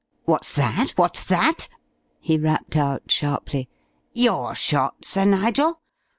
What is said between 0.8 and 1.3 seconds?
What's